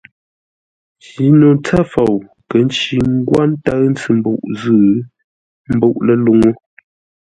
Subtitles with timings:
[1.03, 4.81] Njino ntsə́ fou nkə̂ ncí ńgwó ńtə́ʉ ntsʉ-mbuʼ zʉ́
[5.73, 6.49] ḿbúʼ ləluŋú.